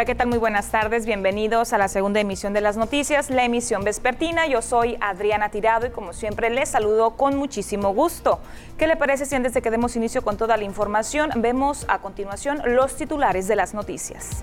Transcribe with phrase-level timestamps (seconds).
[0.00, 0.28] Hola, ¿qué tal?
[0.28, 1.04] Muy buenas tardes.
[1.04, 4.46] Bienvenidos a la segunda emisión de las noticias, la emisión vespertina.
[4.46, 8.40] Yo soy Adriana Tirado y como siempre les saludo con muchísimo gusto.
[8.78, 11.98] ¿Qué le parece si antes de que demos inicio con toda la información, vemos a
[11.98, 14.42] continuación los titulares de las noticias?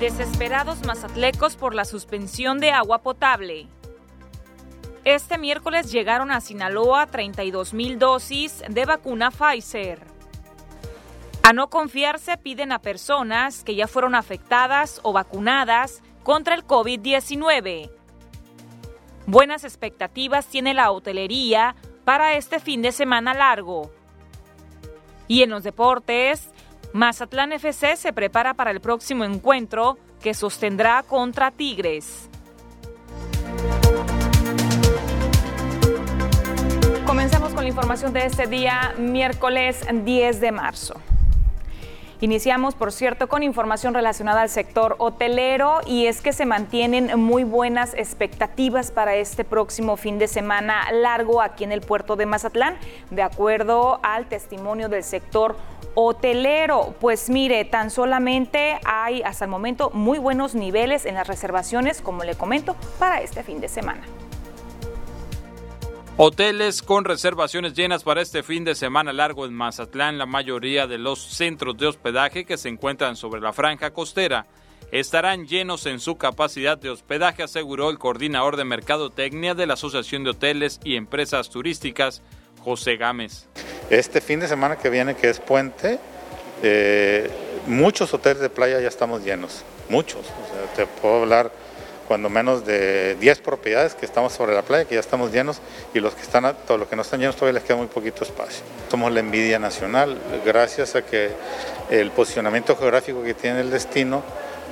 [0.00, 3.68] Desesperados mazatlecos por la suspensión de agua potable.
[5.04, 9.98] Este miércoles llegaron a Sinaloa 32 mil dosis de vacuna Pfizer.
[11.42, 17.90] A no confiarse piden a personas que ya fueron afectadas o vacunadas contra el COVID-19.
[19.26, 23.90] Buenas expectativas tiene la hotelería para este fin de semana largo.
[25.26, 26.48] Y en los deportes,
[26.92, 32.28] Mazatlán FC se prepara para el próximo encuentro que sostendrá contra Tigres.
[37.22, 40.94] Comenzamos con la información de este día, miércoles 10 de marzo.
[42.20, 47.44] Iniciamos, por cierto, con información relacionada al sector hotelero y es que se mantienen muy
[47.44, 52.76] buenas expectativas para este próximo fin de semana largo aquí en el puerto de Mazatlán,
[53.10, 55.54] de acuerdo al testimonio del sector
[55.94, 56.92] hotelero.
[57.00, 62.24] Pues mire, tan solamente hay hasta el momento muy buenos niveles en las reservaciones, como
[62.24, 64.02] le comento, para este fin de semana.
[66.18, 70.18] Hoteles con reservaciones llenas para este fin de semana largo en Mazatlán.
[70.18, 74.44] La mayoría de los centros de hospedaje que se encuentran sobre la franja costera
[74.90, 80.22] estarán llenos en su capacidad de hospedaje, aseguró el coordinador de mercadotecnia de la Asociación
[80.22, 82.20] de Hoteles y Empresas Turísticas,
[82.60, 83.48] José Gámez.
[83.88, 85.98] Este fin de semana que viene, que es puente,
[86.62, 87.30] eh,
[87.66, 90.26] muchos hoteles de playa ya estamos llenos, muchos.
[90.76, 91.50] Te puedo hablar
[92.12, 95.62] cuando menos de 10 propiedades que estamos sobre la playa, que ya estamos llenos,
[95.94, 98.22] y los que están, todos los que no están llenos todavía les queda muy poquito
[98.22, 98.62] espacio.
[98.90, 101.30] Somos la envidia nacional, gracias a que
[101.88, 104.22] el posicionamiento geográfico que tiene el destino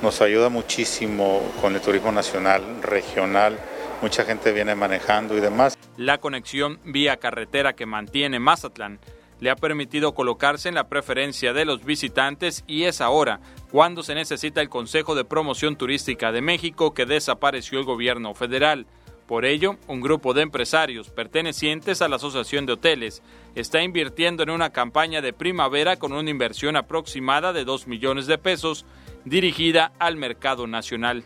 [0.03, 3.57] nos ayuda muchísimo con el turismo nacional, regional,
[4.03, 5.75] mucha gente viene manejando y demás.
[5.97, 8.99] La conexión vía carretera que mantiene Mazatlán
[9.39, 13.39] le ha permitido colocarse en la preferencia de los visitantes y es ahora
[13.71, 18.85] cuando se necesita el Consejo de Promoción Turística de México que desapareció el gobierno federal.
[19.27, 23.23] Por ello, un grupo de empresarios pertenecientes a la Asociación de Hoteles
[23.55, 28.37] está invirtiendo en una campaña de primavera con una inversión aproximada de 2 millones de
[28.37, 28.85] pesos
[29.23, 31.23] dirigida al mercado nacional.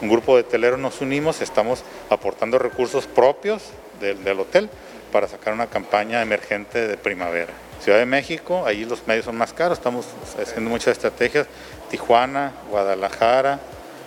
[0.00, 3.70] Un grupo de hoteleros nos unimos, estamos aportando recursos propios
[4.00, 4.68] del, del hotel
[5.16, 7.50] para sacar una campaña emergente de primavera.
[7.82, 10.04] Ciudad de México, ahí los medios son más caros, estamos
[10.38, 11.46] haciendo muchas estrategias,
[11.88, 13.58] Tijuana, Guadalajara,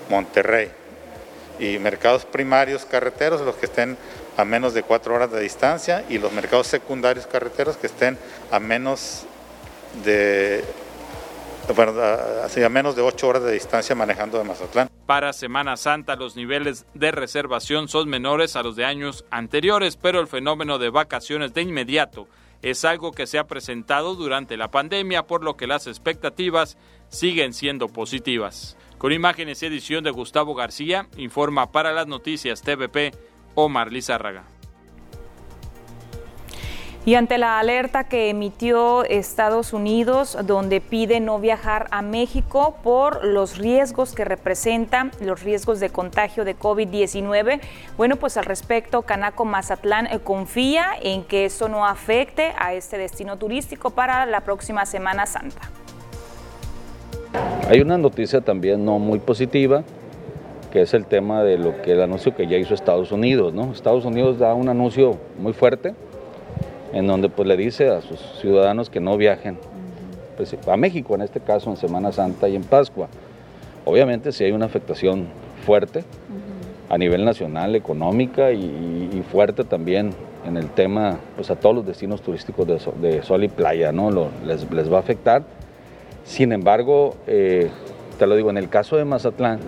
[0.07, 0.69] Monterrey.
[1.57, 3.97] Y mercados primarios carreteros, los que estén
[4.37, 8.15] a menos de cuatro horas de distancia, y los mercados secundarios carreteros que estén
[8.51, 9.23] a menos
[10.05, 10.63] de
[11.75, 14.89] bueno, a menos de ocho horas de distancia manejando de Mazatlán.
[15.05, 20.19] Para Semana Santa los niveles de reservación son menores a los de años anteriores, pero
[20.19, 22.27] el fenómeno de vacaciones de inmediato
[22.61, 27.53] es algo que se ha presentado durante la pandemia, por lo que las expectativas siguen
[27.53, 28.77] siendo positivas.
[28.97, 33.13] Con imágenes y edición de Gustavo García, informa para las noticias TVP
[33.55, 34.43] Omar Lizárraga.
[37.05, 43.23] Y ante la alerta que emitió Estados Unidos, donde pide no viajar a México por
[43.23, 47.61] los riesgos que representan los riesgos de contagio de COVID-19,
[47.95, 52.97] bueno, pues al respecto, Canaco Mazatlán eh, confía en que eso no afecte a este
[52.97, 55.61] destino turístico para la próxima Semana Santa.
[57.69, 59.83] Hay una noticia también no muy positiva,
[60.69, 63.53] que es el tema de lo que el anuncio que ya hizo Estados Unidos.
[63.73, 65.95] Estados Unidos da un anuncio muy fuerte
[66.93, 69.57] en donde pues le dice a sus ciudadanos que no viajen
[70.37, 73.07] pues, a México, en este caso en Semana Santa y en Pascua.
[73.85, 75.27] Obviamente si hay una afectación
[75.65, 76.03] fuerte
[76.89, 80.11] a nivel nacional, económica y, fuerte también
[80.47, 84.09] en el tema, pues a todos los destinos turísticos de, sol y playa, ¿no?
[84.45, 85.43] les, les, va a afectar.
[86.23, 87.69] Sin embargo, eh,
[88.17, 89.59] te lo digo, en el caso de Mazatlán,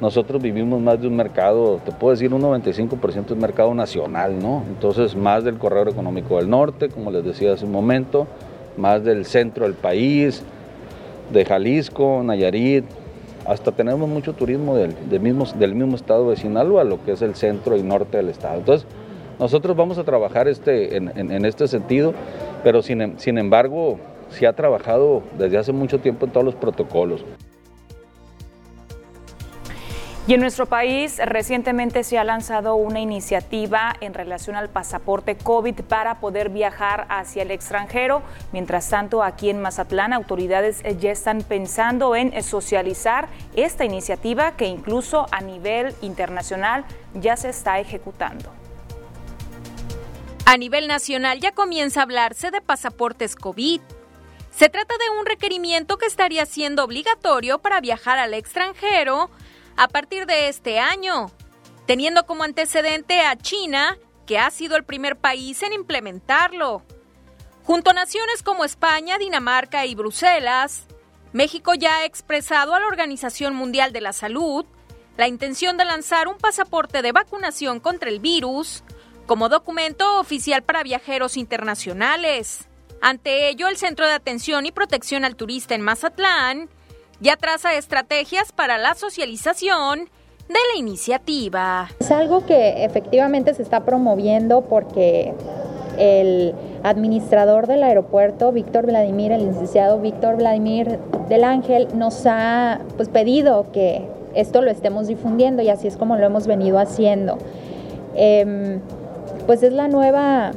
[0.00, 4.62] nosotros vivimos más de un mercado, te puedo decir un 95% es mercado nacional, ¿no?
[4.68, 8.26] Entonces más del corredor económico del norte, como les decía hace un momento,
[8.76, 10.44] más del centro del país,
[11.32, 12.84] de Jalisco, Nayarit,
[13.44, 17.34] hasta tenemos mucho turismo del, mismo, del mismo estado de Sinaloa, lo que es el
[17.34, 18.58] centro y norte del estado.
[18.58, 18.86] Entonces,
[19.38, 22.12] nosotros vamos a trabajar este, en, este sentido,
[22.62, 23.98] pero sin, sin embargo,
[24.30, 27.24] se ha trabajado desde hace mucho tiempo en todos los protocolos.
[30.28, 35.80] Y en nuestro país recientemente se ha lanzado una iniciativa en relación al pasaporte COVID
[35.88, 38.22] para poder viajar hacia el extranjero.
[38.52, 45.26] Mientras tanto, aquí en Mazatlán, autoridades ya están pensando en socializar esta iniciativa que incluso
[45.30, 46.84] a nivel internacional
[47.14, 48.50] ya se está ejecutando.
[50.44, 53.80] A nivel nacional ya comienza a hablarse de pasaportes COVID.
[54.50, 59.30] Se trata de un requerimiento que estaría siendo obligatorio para viajar al extranjero
[59.78, 61.30] a partir de este año,
[61.86, 63.96] teniendo como antecedente a China,
[64.26, 66.82] que ha sido el primer país en implementarlo.
[67.62, 70.86] Junto a naciones como España, Dinamarca y Bruselas,
[71.32, 74.66] México ya ha expresado a la Organización Mundial de la Salud
[75.16, 78.82] la intención de lanzar un pasaporte de vacunación contra el virus
[79.26, 82.68] como documento oficial para viajeros internacionales.
[83.00, 86.68] Ante ello, el Centro de Atención y Protección al Turista en Mazatlán
[87.20, 90.08] ya traza estrategias para la socialización
[90.48, 91.88] de la iniciativa.
[92.00, 95.34] Es algo que efectivamente se está promoviendo porque
[95.98, 96.54] el
[96.84, 100.98] administrador del aeropuerto, Víctor Vladimir, el licenciado Víctor Vladimir
[101.28, 106.16] del Ángel, nos ha pues, pedido que esto lo estemos difundiendo y así es como
[106.16, 107.38] lo hemos venido haciendo.
[108.14, 108.80] Em,
[109.46, 110.52] pues es la nueva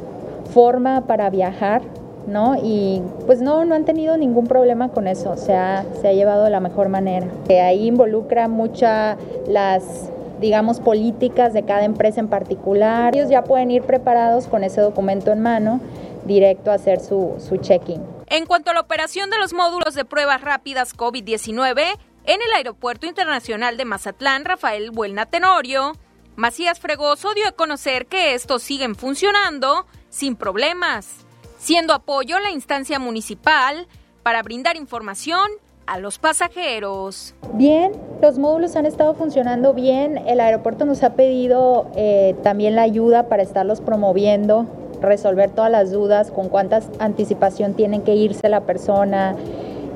[0.54, 1.82] forma para viajar
[2.28, 2.56] ¿no?
[2.62, 6.44] Y pues no, no han tenido ningún problema con eso, o sea, se ha llevado
[6.44, 7.28] de la mejor manera.
[7.50, 13.16] Ahí involucra muchas las digamos, políticas de cada empresa en particular.
[13.16, 15.80] Ellos ya pueden ir preparados con ese documento en mano,
[16.26, 18.02] directo a hacer su, su check-in.
[18.28, 21.84] En cuanto a la operación de los módulos de pruebas rápidas COVID-19,
[22.26, 25.94] en el Aeropuerto Internacional de Mazatlán, Rafael Buelna Tenorio,
[26.36, 31.26] Macías Fregoso dio a conocer que estos siguen funcionando sin problemas
[31.62, 33.88] siendo apoyo la instancia municipal
[34.24, 35.48] para brindar información
[35.86, 37.36] a los pasajeros.
[37.54, 40.18] Bien, los módulos han estado funcionando bien.
[40.28, 44.66] El aeropuerto nos ha pedido eh, también la ayuda para estarlos promoviendo,
[45.02, 49.36] resolver todas las dudas, con cuánta anticipación tienen que irse la persona,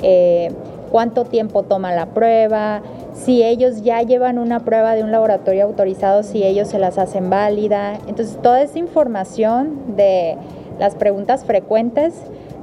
[0.04, 0.52] eh,
[0.92, 2.84] cuánto tiempo toma la prueba,
[3.14, 7.30] si ellos ya llevan una prueba de un laboratorio autorizado, si ellos se las hacen
[7.32, 7.96] válida.
[8.08, 10.38] Entonces, toda esa información de
[10.80, 12.14] las preguntas frecuentes,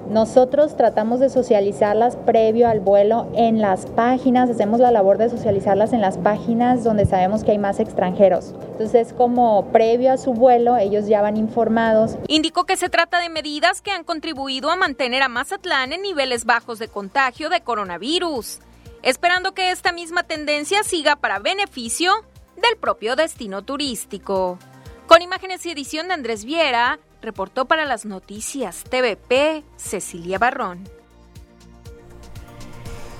[0.09, 5.93] nosotros tratamos de socializarlas previo al vuelo en las páginas, hacemos la labor de socializarlas
[5.93, 8.53] en las páginas donde sabemos que hay más extranjeros.
[8.73, 12.19] Entonces, como previo a su vuelo, ellos ya van informados.
[12.27, 16.45] Indicó que se trata de medidas que han contribuido a mantener a Mazatlán en niveles
[16.45, 18.59] bajos de contagio de coronavirus,
[19.03, 22.13] esperando que esta misma tendencia siga para beneficio
[22.57, 24.59] del propio destino turístico.
[25.07, 30.85] Con imágenes y edición de Andrés Viera, reportó para las noticias TVP Cecilia Barrón.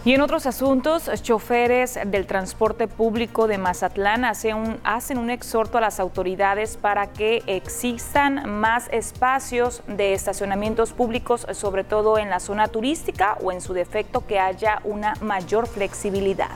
[0.05, 5.79] Y en otros asuntos, choferes del transporte público de Mazatlán hacen un, hacen un exhorto
[5.79, 12.41] a las autoridades para que existan más espacios de estacionamientos públicos, sobre todo en la
[12.41, 16.51] zona turística o en su defecto que haya una mayor flexibilidad.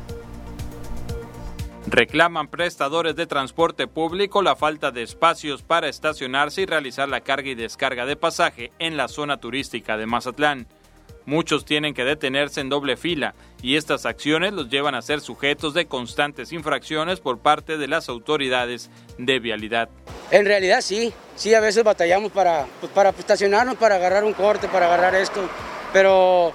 [1.88, 7.48] Reclaman prestadores de transporte público la falta de espacios para estacionarse y realizar la carga
[7.48, 10.66] y descarga de pasaje en la zona turística de Mazatlán.
[11.26, 15.74] Muchos tienen que detenerse en doble fila y estas acciones los llevan a ser sujetos
[15.74, 19.88] de constantes infracciones por parte de las autoridades de vialidad.
[20.32, 24.66] En realidad sí, sí, a veces batallamos para, pues, para estacionarnos, para agarrar un corte,
[24.66, 25.48] para agarrar esto,
[25.92, 26.52] pero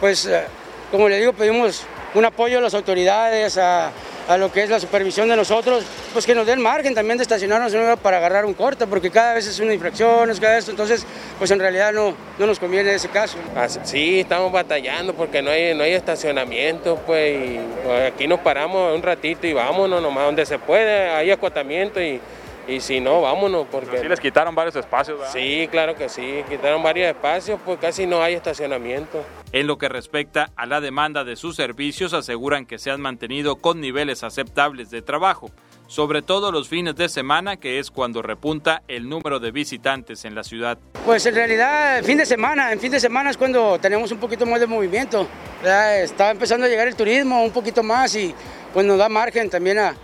[0.00, 0.44] pues eh,
[0.90, 1.84] como le digo, pedimos
[2.14, 3.92] un apoyo a las autoridades, a,
[4.28, 7.22] a lo que es la supervisión de nosotros, pues que nos den margen también de
[7.22, 11.06] estacionarnos para agarrar un corte, porque cada vez es una infracción, es cada esto, entonces
[11.38, 13.36] pues en realidad no, no nos conviene ese caso.
[13.84, 19.02] Sí, estamos batallando porque no hay, no hay estacionamiento, pues, pues, aquí nos paramos un
[19.02, 22.20] ratito y vámonos nomás donde se puede, hay acotamiento y
[22.66, 23.66] y si no, vámonos.
[23.70, 23.98] Porque...
[23.98, 25.32] sí les quitaron varios espacios, ¿verdad?
[25.32, 29.24] Sí, claro que sí, quitaron varios espacios, pues casi no hay estacionamiento.
[29.52, 33.56] En lo que respecta a la demanda de sus servicios, aseguran que se han mantenido
[33.56, 35.50] con niveles aceptables de trabajo,
[35.86, 40.34] sobre todo los fines de semana, que es cuando repunta el número de visitantes en
[40.34, 40.78] la ciudad.
[41.04, 44.44] Pues en realidad, fin de semana, en fin de semana es cuando tenemos un poquito
[44.46, 45.26] más de movimiento.
[45.62, 48.34] Está empezando a llegar el turismo un poquito más y
[48.72, 49.94] pues nos da margen también a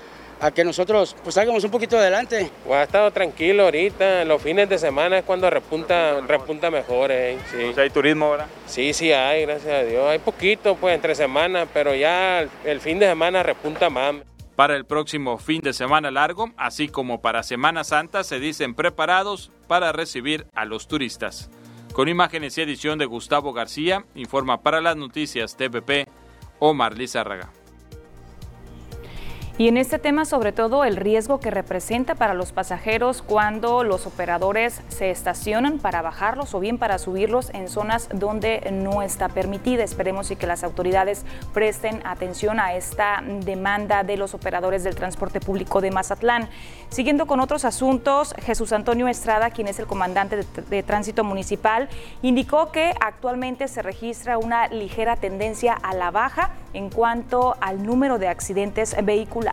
[0.40, 2.50] a que nosotros pues salgamos un poquito adelante.
[2.64, 7.10] Pues ha estado tranquilo ahorita, los fines de semana es cuando repunta, repunta mejor.
[7.12, 7.78] Eh, sí.
[7.80, 8.46] hay turismo ahora?
[8.66, 10.06] Sí, sí hay, gracias a Dios.
[10.08, 14.16] Hay poquito pues entre semanas, pero ya el fin de semana repunta más.
[14.56, 19.50] Para el próximo fin de semana largo, así como para Semana Santa, se dicen preparados
[19.68, 21.48] para recibir a los turistas.
[21.94, 26.06] Con imágenes y edición de Gustavo García, informa para las noticias TPP
[26.58, 27.50] Omar Lizárraga.
[29.60, 34.06] Y en este tema, sobre todo, el riesgo que representa para los pasajeros cuando los
[34.06, 39.84] operadores se estacionan para bajarlos o bien para subirlos en zonas donde no está permitida.
[39.84, 45.40] Esperemos y que las autoridades presten atención a esta demanda de los operadores del transporte
[45.40, 46.48] público de Mazatlán.
[46.88, 51.90] Siguiendo con otros asuntos, Jesús Antonio Estrada, quien es el comandante de, de tránsito municipal,
[52.22, 58.18] indicó que actualmente se registra una ligera tendencia a la baja en cuanto al número
[58.18, 59.49] de accidentes vehiculares.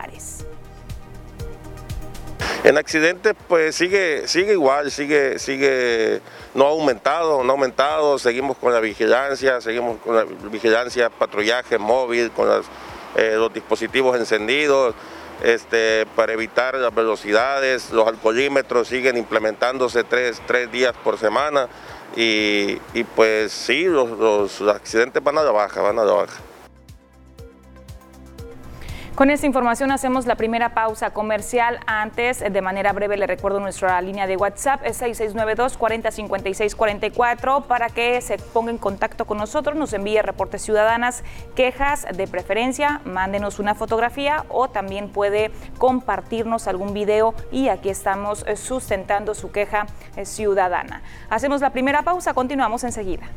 [2.64, 6.20] En accidentes, pues sigue, sigue igual, sigue, sigue,
[6.54, 11.78] no ha aumentado, no ha aumentado, seguimos con la vigilancia, seguimos con la vigilancia, patrullaje
[11.78, 12.48] móvil, con
[13.16, 14.94] eh, los dispositivos encendidos,
[15.42, 21.68] este, para evitar las velocidades, los alcoholímetros siguen implementándose tres, días por semana.
[22.16, 22.76] Y,
[23.14, 26.47] pues sí, los accidentes van a la baja, van a la baja.
[29.18, 31.80] Con esta información hacemos la primera pausa comercial.
[31.88, 38.38] Antes, de manera breve, le recuerdo nuestra línea de WhatsApp, es 6692-405644, para que se
[38.38, 41.24] ponga en contacto con nosotros, nos envíe reportes ciudadanas,
[41.56, 48.46] quejas de preferencia, mándenos una fotografía o también puede compartirnos algún video y aquí estamos
[48.54, 49.86] sustentando su queja
[50.22, 51.02] ciudadana.
[51.28, 53.28] Hacemos la primera pausa, continuamos enseguida.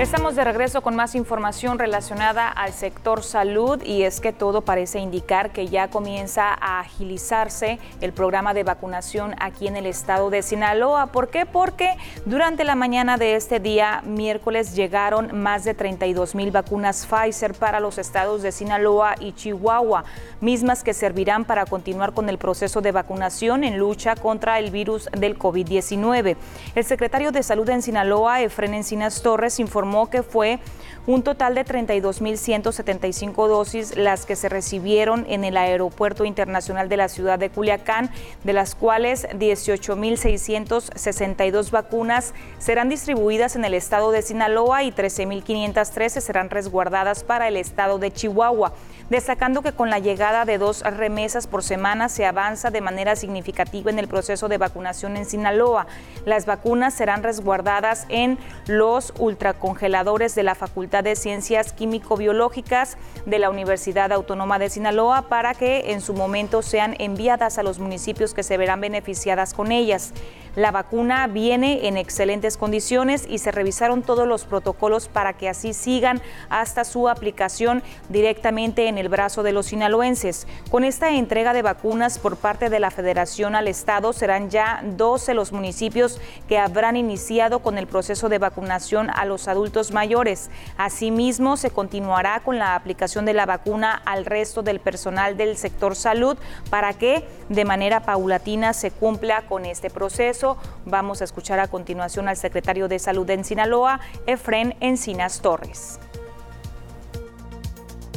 [0.00, 4.98] Estamos de regreso con más información relacionada al sector salud y es que todo parece
[4.98, 10.40] indicar que ya comienza a agilizarse el programa de vacunación aquí en el estado de
[10.40, 11.08] Sinaloa.
[11.08, 11.44] ¿Por qué?
[11.44, 17.52] Porque durante la mañana de este día, miércoles, llegaron más de 32 mil vacunas Pfizer
[17.52, 20.04] para los estados de Sinaloa y Chihuahua,
[20.40, 25.10] mismas que servirán para continuar con el proceso de vacunación en lucha contra el virus
[25.12, 26.36] del COVID-19.
[26.74, 30.60] El secretario de Salud en Sinaloa, Efren Encinas Torres, informó que fue
[31.06, 37.08] un total de 32.175 dosis las que se recibieron en el Aeropuerto Internacional de la
[37.08, 38.10] ciudad de Culiacán,
[38.44, 46.50] de las cuales 18.662 vacunas serán distribuidas en el estado de Sinaloa y 13.513 serán
[46.50, 48.74] resguardadas para el estado de Chihuahua
[49.10, 53.90] destacando que con la llegada de dos remesas por semana se avanza de manera significativa
[53.90, 55.88] en el proceso de vacunación en Sinaloa.
[56.24, 63.48] Las vacunas serán resguardadas en los ultracongeladores de la Facultad de Ciencias Químico-Biológicas de la
[63.48, 68.42] Universidad Autónoma de Sinaloa para que en su momento sean enviadas a los municipios que
[68.42, 70.12] se verán beneficiadas con ellas.
[70.56, 75.72] La vacuna viene en excelentes condiciones y se revisaron todos los protocolos para que así
[75.72, 80.48] sigan hasta su aplicación directamente en el brazo de los sinaloenses.
[80.70, 85.34] Con esta entrega de vacunas por parte de la Federación al Estado serán ya 12
[85.34, 90.50] los municipios que habrán iniciado con el proceso de vacunación a los adultos mayores.
[90.76, 95.96] Asimismo, se continuará con la aplicación de la vacuna al resto del personal del sector
[95.96, 96.36] salud
[96.68, 102.28] para que de manera paulatina se cumpla con este proceso Vamos a escuchar a continuación
[102.28, 106.00] al secretario de Salud en Sinaloa, Efren Encinas Torres.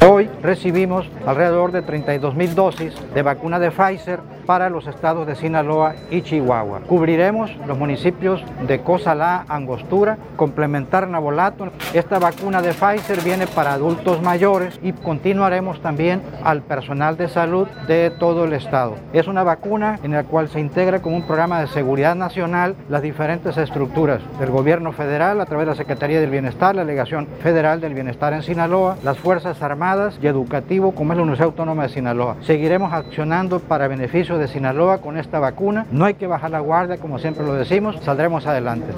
[0.02, 5.36] Hoy recibimos alrededor de 32 mil dosis de vacuna de Pfizer para los estados de
[5.36, 6.82] Sinaloa y Chihuahua.
[6.82, 11.70] Cubriremos los municipios de Cosalá, Angostura, complementar Nabolato.
[11.94, 17.70] Esta vacuna de Pfizer viene para adultos mayores y continuaremos también al personal de salud
[17.88, 18.96] de todo el estado.
[19.14, 23.02] Es una vacuna en la cual se integra con un programa de seguridad nacional las
[23.02, 27.80] diferentes estructuras del gobierno federal a través de la Secretaría del Bienestar, la Delegación Federal
[27.80, 29.83] del Bienestar en Sinaloa, las Fuerzas Armadas
[30.22, 32.38] y Educativo como es la Universidad Autónoma de Sinaloa.
[32.42, 35.86] Seguiremos accionando para beneficio de Sinaloa con esta vacuna.
[35.92, 38.94] No hay que bajar la guardia, como siempre lo decimos, saldremos adelante.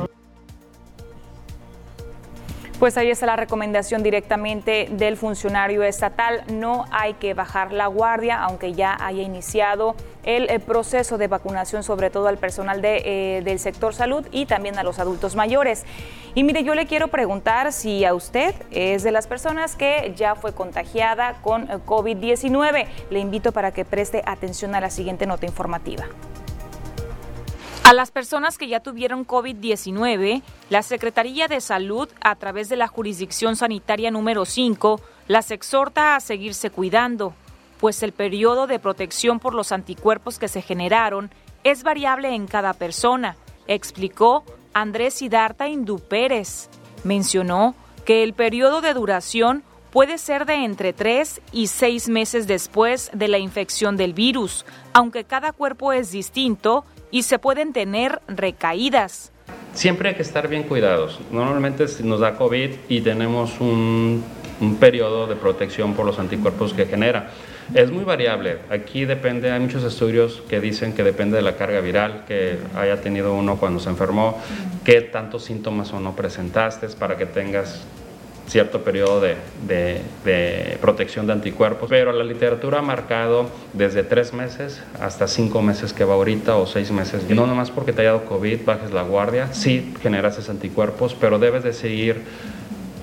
[2.77, 6.43] Pues ahí está la recomendación directamente del funcionario estatal.
[6.53, 11.81] No hay que bajar la guardia, aunque ya haya iniciado el, eh, proceso de vacunación,
[11.81, 15.83] sobre todo al personal de, eh, del sector salud y también a los adultos mayores.
[16.35, 20.35] Y mire, yo le quiero preguntar si a usted es de las personas que ya
[20.35, 22.87] fue contagiada con eh, COVID-19.
[23.09, 26.05] Le invito para que preste atención a la siguiente nota informativa.
[27.85, 32.87] A las personas que ya tuvieron COVID-19, la Secretaría de Salud, a través de la
[32.87, 37.33] jurisdicción sanitaria número 5, las exhorta a seguirse cuidando,
[37.79, 41.31] pues el periodo de protección por los anticuerpos que se generaron
[41.63, 43.37] es variable en cada persona,
[43.67, 44.43] explicó
[44.75, 46.69] Andrés Sidarta Indú Pérez.
[47.05, 53.09] Mencionó que el periodo de duración puede ser de entre 3 y 6 meses después
[53.13, 59.31] de la infección del virus, aunque cada cuerpo es distinto y se pueden tener recaídas.
[59.73, 61.21] siempre hay que estar bien cuidados.
[61.31, 64.23] Normalmente nos da COVID y tenemos un,
[64.59, 67.31] un periodo de protección por los anticuerpos que genera.
[67.73, 68.57] Es muy variable.
[68.69, 73.01] Aquí depende, hay muchos estudios que dicen que depende de la carga viral que haya
[73.01, 74.39] tenido uno cuando se enfermó,
[74.83, 77.85] qué tantos síntomas o no presentaste para que tengas
[78.47, 85.27] cierto periodo de, protección de anticuerpos, pero la literatura ha marcado desde tres meses hasta
[85.27, 87.23] cinco meses que va ahorita o seis meses.
[87.27, 91.15] Y no nomás porque te haya dado COVID, bajes la guardia, sí generas esos anticuerpos,
[91.19, 92.21] pero debes de seguir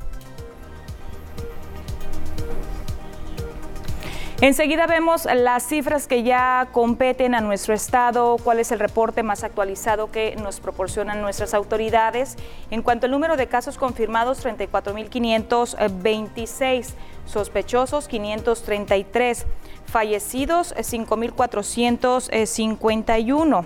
[4.39, 9.43] Enseguida vemos las cifras que ya competen a nuestro estado, cuál es el reporte más
[9.43, 12.35] actualizado que nos proporcionan nuestras autoridades.
[12.69, 16.93] En cuanto al número de casos confirmados, 34.526,
[17.25, 19.47] sospechosos 533,
[19.87, 23.65] fallecidos 5.451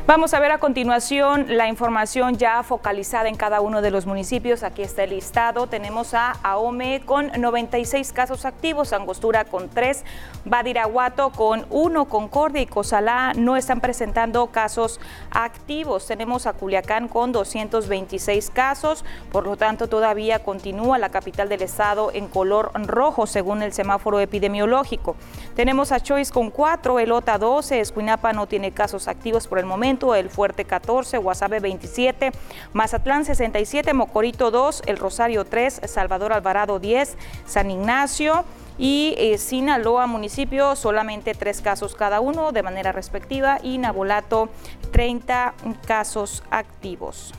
[0.07, 4.62] Vamos a ver a continuación la información ya focalizada en cada uno de los municipios.
[4.62, 5.67] Aquí está el listado.
[5.67, 10.05] Tenemos a Ahome con 96 casos activos, Angostura con 3,
[10.45, 16.07] Badiraguato con 1, Concordia y Cozalá no están presentando casos activos.
[16.07, 22.11] Tenemos a Culiacán con 226 casos, por lo tanto todavía continúa la capital del estado
[22.12, 25.17] en color rojo según el semáforo epidemiológico.
[25.57, 29.93] Tenemos a Choice con 4, Elota 12, Escuinapa no tiene casos activos por el momento.
[30.14, 32.33] El Fuerte 14, Guasave 27,
[32.72, 38.44] Mazatlán 67, Mocorito 2, El Rosario 3, Salvador Alvarado 10, San Ignacio
[38.76, 44.48] y eh, Sinaloa municipio solamente tres casos cada uno de manera respectiva y Nabolato
[44.90, 45.54] 30
[45.87, 47.33] casos activos.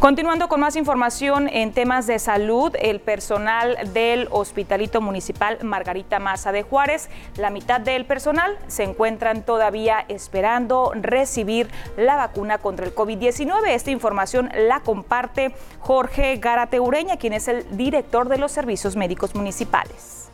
[0.00, 6.52] Continuando con más información en temas de salud, el personal del Hospitalito Municipal Margarita Maza
[6.52, 12.94] de Juárez, la mitad del personal se encuentran todavía esperando recibir la vacuna contra el
[12.94, 13.68] COVID-19.
[13.68, 19.34] Esta información la comparte Jorge Gárate Ureña, quien es el director de los servicios médicos
[19.34, 20.28] municipales.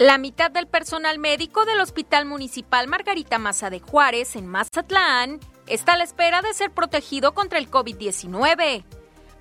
[0.00, 5.38] La mitad del personal médico del Hospital Municipal Margarita Maza de Juárez en Mazatlán
[5.72, 8.84] está a la espera de ser protegido contra el COVID-19.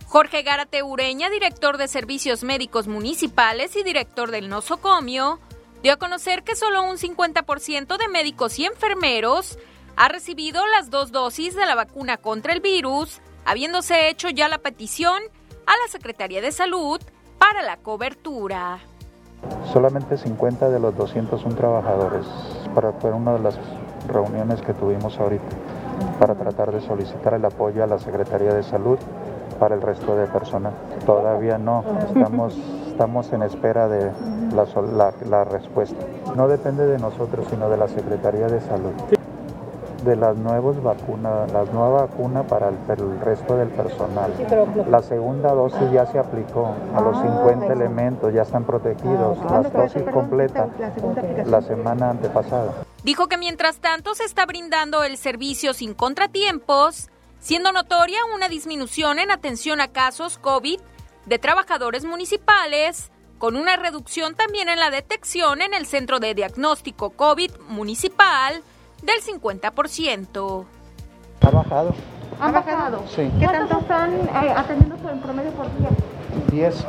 [0.07, 5.39] Jorge Gárate Ureña, director de Servicios Médicos Municipales y director del nosocomio,
[5.83, 9.59] dio a conocer que solo un 50% de médicos y enfermeros
[9.97, 14.59] ha recibido las dos dosis de la vacuna contra el virus, habiéndose hecho ya la
[14.59, 15.21] petición
[15.65, 17.01] a la Secretaría de Salud
[17.39, 18.79] para la cobertura.
[19.73, 22.25] Solamente 50 de los 201 trabajadores,
[22.73, 23.59] para fue una de las
[24.07, 25.57] reuniones que tuvimos ahorita
[26.19, 28.97] para tratar de solicitar el apoyo a la Secretaría de Salud
[29.59, 30.73] para el resto de personas.
[31.05, 34.11] Todavía no, estamos, estamos en espera de
[34.55, 36.03] la, la, respuesta.
[36.35, 38.93] No depende de nosotros, sino de la Secretaría de Salud.
[40.03, 44.31] De las nuevas vacunas, las nuevas vacunas para el, resto del personal.
[44.89, 49.37] La segunda dosis ya se aplicó a los 50 ah, elementos, ya están protegidos.
[49.45, 50.69] Las dosis completas
[51.45, 52.71] la semana antepasada.
[53.03, 57.09] Dijo que mientras tanto se está brindando el servicio sin contratiempos,
[57.39, 60.79] siendo notoria una disminución en atención a casos COVID
[61.25, 67.09] de trabajadores municipales, con una reducción también en la detección en el Centro de Diagnóstico
[67.09, 68.61] COVID municipal
[69.01, 70.65] del 50%.
[71.41, 71.95] Ha bajado.
[72.39, 73.03] ¿Ha bajado?
[73.07, 73.31] Sí.
[73.39, 75.89] ¿Qué tanto están eh, atendiendo en promedio por día?
[76.51, 76.85] 10.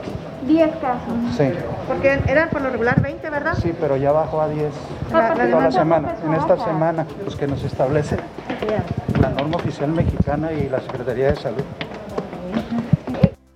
[0.47, 1.15] 10 casos.
[1.37, 1.51] Sí.
[1.89, 3.57] Porque eran por lo regular 20, ¿verdad?
[3.61, 4.73] Sí, pero ya bajó a 10
[5.13, 6.17] La- toda la- semana.
[6.25, 8.17] En esta semana, pues que nos establece
[9.21, 11.63] la norma oficial mexicana y la Secretaría de Salud.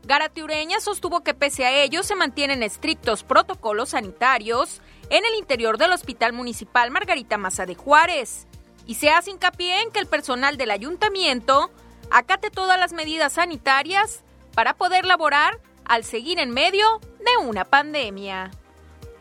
[0.04, 5.92] Garatiureña sostuvo que pese a ello se mantienen estrictos protocolos sanitarios en el interior del
[5.92, 8.46] Hospital Municipal Margarita Maza de Juárez
[8.86, 11.70] y se hace hincapié en que el personal del ayuntamiento
[12.12, 14.22] acate todas las medidas sanitarias
[14.54, 18.50] para poder laborar al seguir en medio de una pandemia.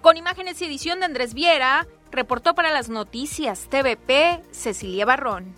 [0.02, 5.56] Con imágenes y edición de Andrés Viera, reportó para las noticias TVP Cecilia Barrón.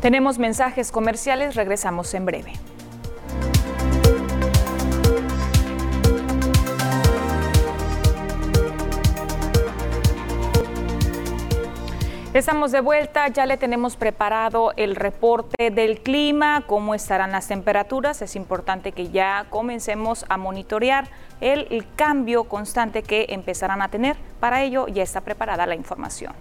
[0.00, 2.52] Tenemos mensajes comerciales, regresamos en breve.
[12.38, 18.22] Estamos de vuelta, ya le tenemos preparado el reporte del clima, cómo estarán las temperaturas.
[18.22, 21.08] Es importante que ya comencemos a monitorear
[21.40, 24.16] el, el cambio constante que empezarán a tener.
[24.38, 26.32] Para ello ya está preparada la información.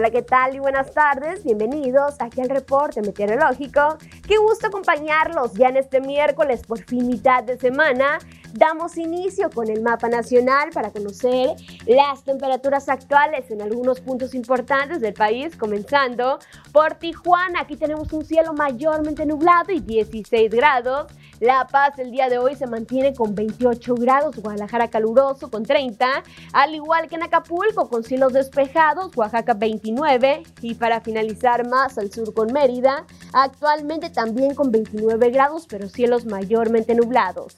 [0.00, 0.56] Hola, ¿qué tal?
[0.56, 1.44] Y buenas tardes.
[1.44, 3.98] Bienvenidos aquí al reporte meteorológico.
[4.26, 8.18] Qué gusto acompañarlos ya en este miércoles, por fin mitad de semana.
[8.52, 11.50] Damos inicio con el mapa nacional para conocer
[11.86, 16.40] las temperaturas actuales en algunos puntos importantes del país, comenzando
[16.72, 17.60] por Tijuana.
[17.60, 21.06] Aquí tenemos un cielo mayormente nublado y 16 grados.
[21.38, 26.06] La Paz el día de hoy se mantiene con 28 grados, Guadalajara caluroso con 30,
[26.52, 32.12] al igual que en Acapulco con cielos despejados, Oaxaca 29 y para finalizar más al
[32.12, 37.56] sur con Mérida, actualmente también con 29 grados pero cielos mayormente nublados.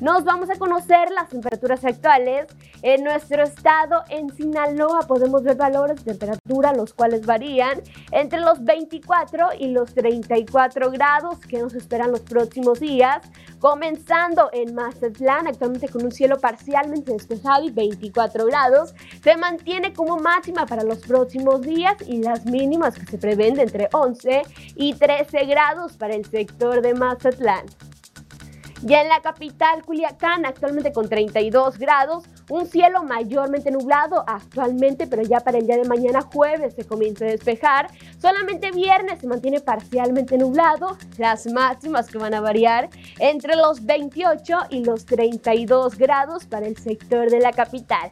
[0.00, 2.46] Nos vamos a conocer las temperaturas actuales.
[2.80, 8.64] En nuestro estado, en Sinaloa, podemos ver valores de temperatura, los cuales varían entre los
[8.64, 13.20] 24 y los 34 grados que nos esperan los próximos días.
[13.58, 18.94] Comenzando en Mazatlán, actualmente con un cielo parcialmente despejado y 24 grados.
[19.22, 23.64] Se mantiene como máxima para los próximos días y las mínimas que se prevén de
[23.64, 24.44] entre 11
[24.76, 27.66] y 13 grados para el sector de Mazatlán.
[28.82, 35.20] Ya en la capital, Culiacán, actualmente con 32 grados, un cielo mayormente nublado actualmente, pero
[35.22, 37.90] ya para el día de mañana jueves se comienza a despejar.
[38.18, 42.88] Solamente viernes se mantiene parcialmente nublado, las máximas que van a variar
[43.18, 48.10] entre los 28 y los 32 grados para el sector de la capital.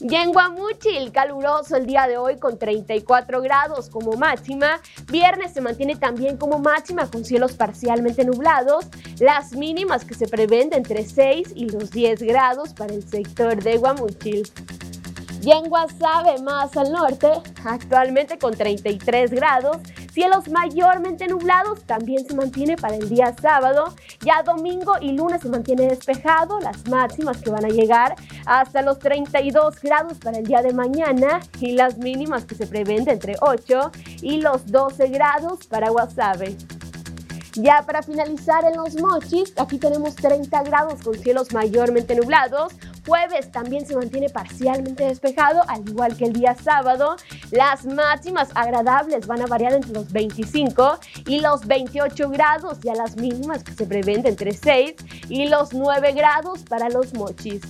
[0.00, 4.80] Ya en Guamuchil, caluroso el día de hoy con 34 grados como máxima.
[5.10, 8.84] Viernes se mantiene también como máxima con cielos parcialmente nublados.
[9.20, 13.62] Las mínimas que se prevén de entre 6 y los 10 grados para el sector
[13.62, 14.42] de Guamuchil.
[15.40, 17.28] Ya en Guasave, más al norte,
[17.64, 19.78] actualmente con 33 grados,
[20.12, 23.94] cielos mayormente nublados, también se mantiene para el día sábado.
[24.20, 28.14] Ya domingo y lunes se mantiene despejado, las máximas que van a llegar
[28.46, 33.04] hasta los 32 grados para el día de mañana y las mínimas que se prevén
[33.04, 33.90] de entre 8
[34.22, 36.56] y los 12 grados para Guasave.
[37.54, 42.74] Ya para finalizar en los mochis, aquí tenemos 30 grados con cielos mayormente nublados.
[43.06, 47.16] Jueves también se mantiene parcialmente despejado, al igual que el día sábado.
[47.52, 53.16] Las máximas agradables van a variar entre los 25 y los 28 grados, ya las
[53.16, 54.94] mínimas que se prevén entre 6
[55.28, 57.62] y los 9 grados para los mochis.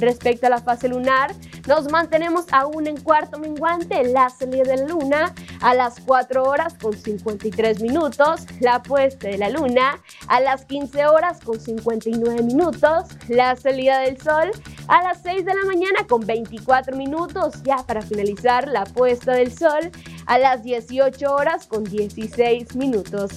[0.00, 1.34] Respecto a la fase lunar,
[1.68, 6.74] nos mantenemos aún en cuarto menguante, la salida de la luna a las 4 horas
[6.80, 13.08] con 53 minutos, la puesta de la luna a las 15 horas con 59 minutos,
[13.28, 14.50] la salida del sol
[14.88, 19.56] a las 6 de la mañana con 24 minutos, ya para finalizar la puesta del
[19.56, 19.90] sol
[20.24, 23.32] a las 18 horas con 16 minutos.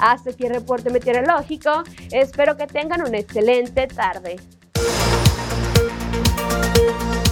[0.00, 4.36] Hasta aquí el reporte meteorológico, espero que tengan una excelente tarde.
[6.86, 7.25] Thank you.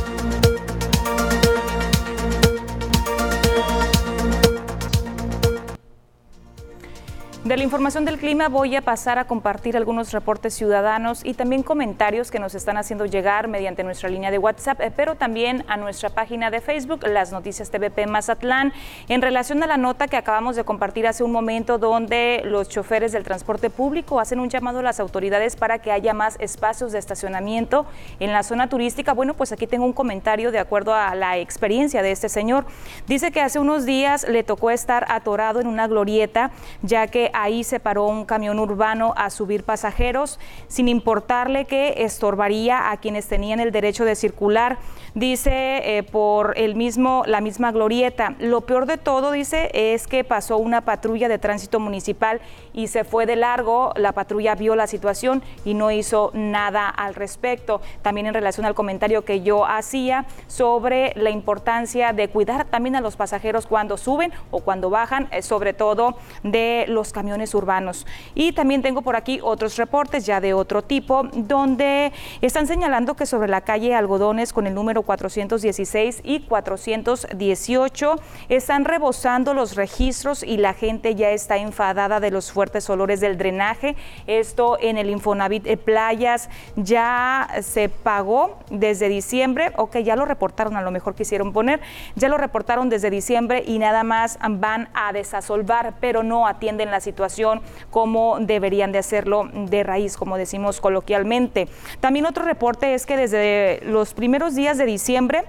[7.44, 11.62] De la información del clima voy a pasar a compartir algunos reportes ciudadanos y también
[11.62, 15.76] comentarios que nos están haciendo llegar mediante nuestra línea de WhatsApp, eh, pero también a
[15.76, 18.72] nuestra página de Facebook, Las Noticias TVP Mazatlán,
[19.10, 23.12] en relación a la nota que acabamos de compartir hace un momento donde los choferes
[23.12, 26.98] del transporte público hacen un llamado a las autoridades para que haya más espacios de
[26.98, 27.84] estacionamiento
[28.20, 29.12] en la zona turística.
[29.12, 32.64] Bueno, pues aquí tengo un comentario de acuerdo a la experiencia de este señor.
[33.06, 37.64] Dice que hace unos días le tocó estar atorado en una glorieta, ya que ahí
[37.64, 43.60] se paró un camión urbano a subir pasajeros sin importarle que estorbaría a quienes tenían
[43.60, 44.78] el derecho de circular.
[45.14, 48.34] Dice eh, por el mismo, la misma glorieta.
[48.38, 52.40] Lo peor de todo, dice, es que pasó una patrulla de tránsito municipal
[52.72, 53.92] y se fue de largo.
[53.96, 57.80] La patrulla vio la situación y no hizo nada al respecto.
[58.02, 63.00] También en relación al comentario que yo hacía sobre la importancia de cuidar también a
[63.00, 67.23] los pasajeros cuando suben o cuando bajan, eh, sobre todo de los camiones
[67.54, 68.06] urbanos.
[68.34, 73.26] Y también tengo por aquí otros reportes ya de otro tipo, donde están señalando que
[73.26, 78.16] sobre la calle Algodones con el número 416 y 418
[78.48, 83.38] están rebosando los registros y la gente ya está enfadada de los fuertes olores del
[83.38, 83.96] drenaje.
[84.26, 90.82] Esto en el Infonavit Playas ya se pagó desde diciembre, ok, ya lo reportaron, a
[90.82, 91.80] lo mejor quisieron poner,
[92.14, 97.00] ya lo reportaron desde diciembre y nada más van a desasolvar, pero no atienden la
[97.00, 101.68] situación situación como deberían de hacerlo de raíz, como decimos coloquialmente.
[102.00, 105.44] También otro reporte es que desde los primeros días de diciembre,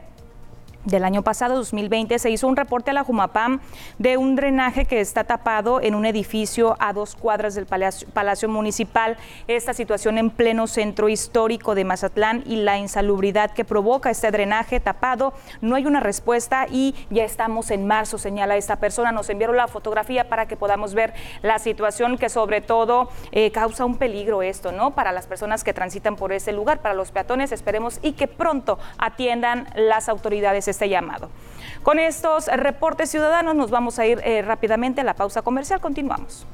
[0.86, 3.60] del año pasado, 2020, se hizo un reporte a la Jumapam
[3.98, 9.18] de un drenaje que está tapado en un edificio a dos cuadras del Palacio, Municipal.
[9.48, 14.80] Esta situación en pleno centro histórico de Mazatlán y la insalubridad que provoca este drenaje
[14.80, 15.34] tapado.
[15.62, 19.12] No hay una respuesta y ya estamos en marzo, señala esta persona.
[19.12, 23.86] Nos enviaron la fotografía para que podamos ver la situación que sobre todo eh, causa
[23.86, 24.92] un peligro esto, ¿no?
[24.92, 28.78] Para las personas que transitan por ese lugar, para los peatones, esperemos y que pronto
[28.98, 31.30] atiendan las autoridades este llamado.
[31.84, 35.80] Con estos reportes ciudadanos nos vamos a ir eh, rápidamente a la pausa comercial.
[35.80, 36.46] Continuamos.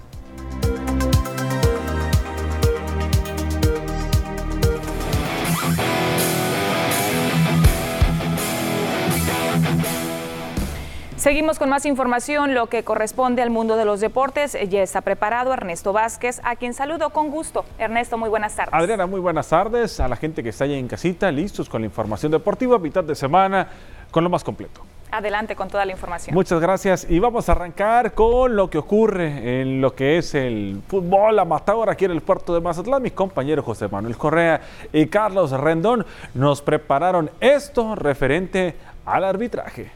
[11.22, 14.58] Seguimos con más información, lo que corresponde al mundo de los deportes.
[14.70, 17.64] Ya está preparado Ernesto Vázquez, a quien saludo con gusto.
[17.78, 18.74] Ernesto, muy buenas tardes.
[18.74, 20.00] Adriana, muy buenas tardes.
[20.00, 23.14] A la gente que está allá en casita, listos con la información deportiva, mitad de
[23.14, 23.68] semana,
[24.12, 24.82] con lo más completo.
[25.14, 26.34] Adelante con toda la información.
[26.34, 30.82] Muchas gracias y vamos a arrancar con lo que ocurre en lo que es el
[30.88, 33.02] fútbol amatador aquí en el puerto de Mazatlán.
[33.02, 34.62] Mis compañeros José Manuel Correa
[34.94, 39.92] y Carlos Rendón nos prepararon esto referente al arbitraje.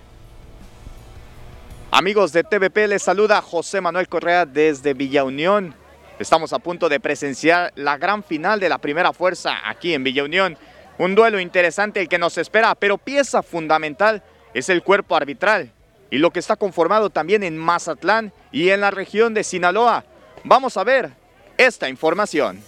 [1.92, 5.74] Amigos de TVP, les saluda José Manuel Correa desde Villa Unión.
[6.20, 10.26] Estamos a punto de presenciar la gran final de la primera fuerza aquí en Villa
[10.26, 10.58] Unión.
[10.98, 15.72] Un duelo interesante el que nos espera, pero pieza fundamental es el cuerpo arbitral
[16.10, 20.06] y lo que está conformado también en Mazatlán y en la región de Sinaloa.
[20.44, 21.12] Vamos a ver
[21.58, 22.62] esta información.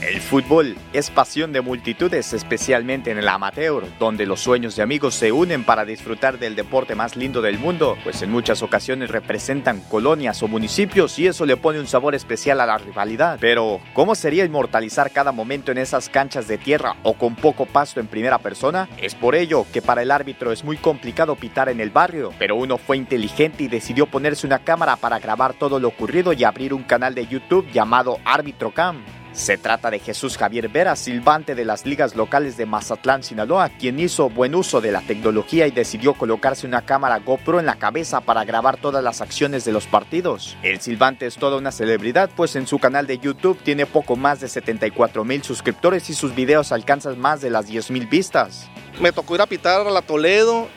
[0.00, 5.16] El fútbol es pasión de multitudes, especialmente en el amateur, donde los sueños de amigos
[5.16, 9.80] se unen para disfrutar del deporte más lindo del mundo, pues en muchas ocasiones representan
[9.80, 13.38] colonias o municipios y eso le pone un sabor especial a la rivalidad.
[13.40, 17.98] Pero, ¿cómo sería inmortalizar cada momento en esas canchas de tierra o con poco pasto
[17.98, 18.88] en primera persona?
[18.98, 22.54] Es por ello que para el árbitro es muy complicado pitar en el barrio, pero
[22.54, 26.72] uno fue inteligente y decidió ponerse una cámara para grabar todo lo ocurrido y abrir
[26.72, 29.02] un canal de YouTube llamado Árbitro Cam.
[29.32, 34.00] Se trata de Jesús Javier Vera, silbante de las ligas locales de Mazatlán, Sinaloa, quien
[34.00, 38.20] hizo buen uso de la tecnología y decidió colocarse una cámara GoPro en la cabeza
[38.20, 40.56] para grabar todas las acciones de los partidos.
[40.62, 44.40] El silbante es toda una celebridad, pues en su canal de YouTube tiene poco más
[44.40, 48.66] de 74 mil suscriptores y sus videos alcanzan más de las 10 mil vistas.
[49.00, 50.68] Me tocó ir a pitar a la Toledo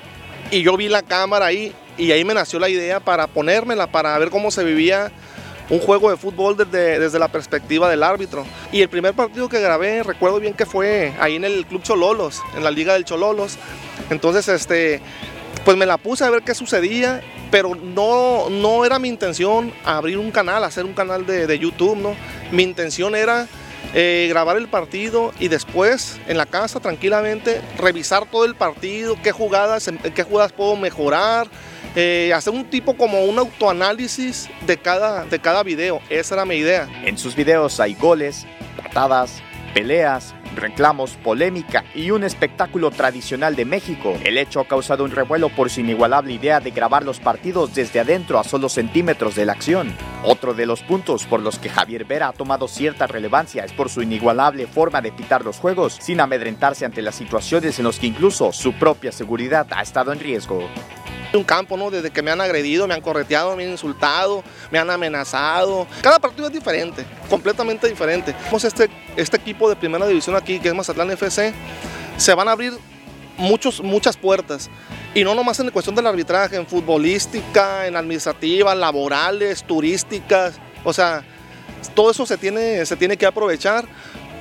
[0.51, 4.17] y yo vi la cámara ahí y ahí me nació la idea para ponérmela, para
[4.19, 5.11] ver cómo se vivía
[5.71, 8.45] un juego de fútbol desde, desde la perspectiva del árbitro.
[8.71, 12.41] Y el primer partido que grabé, recuerdo bien que fue ahí en el Club Chololos,
[12.55, 13.57] en la Liga del Chololos.
[14.09, 15.01] Entonces, este,
[15.63, 20.17] pues me la puse a ver qué sucedía, pero no, no era mi intención abrir
[20.17, 22.15] un canal, hacer un canal de, YouTube, ¿no?
[22.51, 23.47] Mi intención era
[23.93, 29.31] eh, grabar el partido y después en la casa tranquilamente revisar todo el partido, qué
[29.31, 31.47] jugadas, qué jugadas puedo mejorar,
[31.95, 36.01] eh, hacer un tipo como un autoanálisis de cada, de cada video.
[36.09, 36.87] Esa era mi idea.
[37.03, 38.45] En sus videos hay goles,
[38.81, 39.41] patadas,
[39.73, 44.17] peleas, reclamos, polémica y un espectáculo tradicional de México.
[44.23, 47.99] El hecho ha causado un revuelo por su inigualable idea de grabar los partidos desde
[47.99, 49.93] adentro a solo centímetros de la acción.
[50.23, 53.89] Otro de los puntos por los que Javier Vera ha tomado cierta relevancia es por
[53.89, 58.07] su inigualable forma de pitar los juegos sin amedrentarse ante las situaciones en las que
[58.07, 60.69] incluso su propia seguridad ha estado en riesgo
[61.37, 61.89] un campo, ¿no?
[61.89, 65.87] Desde que me han agredido, me han correteado, me han insultado, me han amenazado.
[66.01, 68.35] Cada partido es diferente, completamente diferente.
[68.63, 71.53] Este, este equipo de primera división aquí, que es Mazatlán FC,
[72.17, 72.73] se van a abrir
[73.37, 74.69] muchos, muchas puertas.
[75.13, 80.59] Y no nomás en cuestión del arbitraje, en futbolística, en administrativa, laborales, turísticas.
[80.83, 81.23] O sea,
[81.93, 83.85] todo eso se tiene, se tiene que aprovechar.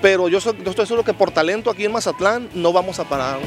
[0.00, 3.38] Pero yo, yo estoy seguro que por talento aquí en Mazatlán no vamos a parar.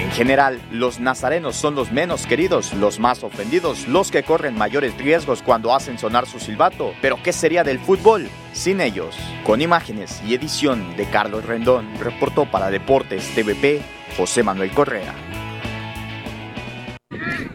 [0.00, 4.96] En general, los nazarenos son los menos queridos, los más ofendidos, los que corren mayores
[4.96, 6.94] riesgos cuando hacen sonar su silbato.
[7.02, 9.14] Pero ¿qué sería del fútbol sin ellos?
[9.44, 13.82] Con imágenes y edición de Carlos Rendón, reportó para Deportes TVP
[14.16, 15.14] José Manuel Correa.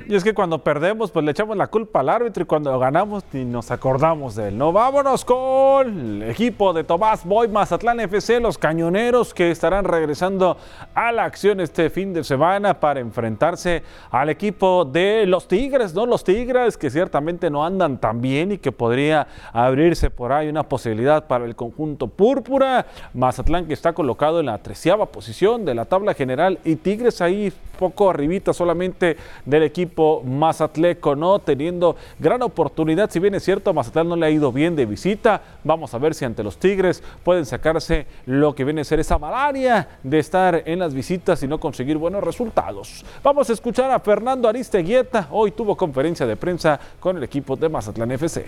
[0.08, 3.24] Y es que cuando perdemos, pues le echamos la culpa al árbitro y cuando ganamos
[3.32, 4.58] ni nos acordamos de él.
[4.58, 10.58] No, vámonos con el equipo de Tomás Boy Mazatlán FC, los cañoneros que estarán regresando
[10.94, 16.06] a la acción este fin de semana para enfrentarse al equipo de los Tigres, ¿no?
[16.06, 20.70] Los Tigres que ciertamente no andan tan bien y que podría abrirse por ahí una
[20.70, 22.86] posibilidad para el conjunto púrpura.
[23.16, 27.52] Mazatlán que está colocado en la treceava posición de la tabla general y Tigres ahí
[27.80, 31.40] poco arribita solamente del equipo Mazatleco, ¿no?
[31.40, 35.42] Teniendo gran oportunidad, si bien es cierto, Mazatlán no le ha ido bien de visita,
[35.64, 39.18] vamos a ver si ante los Tigres pueden sacarse lo que viene a ser esa
[39.18, 43.06] malaria de estar en las visitas y no conseguir buenos resultados.
[43.24, 47.70] Vamos a escuchar a Fernando Aristeguieta, hoy tuvo conferencia de prensa con el equipo de
[47.70, 48.46] Mazatlán FC.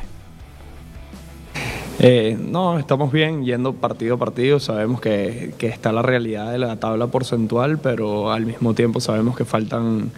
[2.00, 4.60] Eh, no, estamos bien yendo partido a partido.
[4.60, 9.46] Sabemos que, está la realidad de la tabla porcentual, pero al mismo tiempo sabemos que
[9.46, 10.12] faltan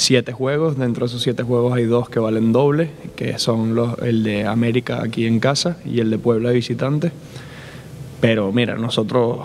[0.00, 0.78] siete juegos.
[0.78, 5.02] Dentro de esos siete juegos hay dos que valen doble, que son el de América
[5.02, 7.12] aquí en casa y el de Puebla de visitante.
[8.20, 9.38] Pero mira, nosotros,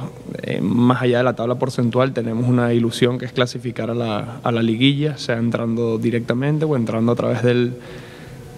[0.44, 4.39] eh, más allá de la tabla porcentual, tenemos una ilusión que es clasificar a la,
[4.44, 7.74] a la liguilla, sea entrando directamente o entrando a través del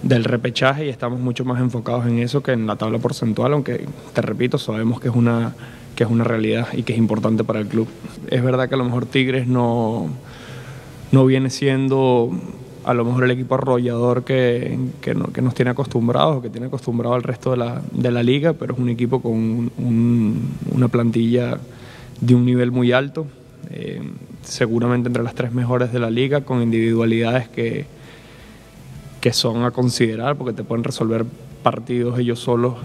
[0.03, 3.88] del repechaje y estamos mucho más enfocados en eso que en la tabla porcentual, aunque
[4.13, 5.55] te repito, sabemos que es una,
[5.95, 7.88] que es una realidad y que es importante para el club.
[8.29, 10.07] Es verdad que a lo mejor Tigres no,
[11.11, 12.31] no viene siendo
[12.83, 17.23] a lo mejor el equipo arrollador que, que, nos tiene acostumbrados, que tiene acostumbrado al
[17.23, 21.57] resto de la, de la liga, pero es un equipo con una plantilla
[22.21, 23.27] de un nivel muy alto,
[23.71, 24.01] eh,
[24.43, 27.85] seguramente entre las tres mejores de la liga, con individualidades que,
[29.19, 31.25] que son a considerar porque te pueden resolver
[31.63, 32.75] partidos ellos solos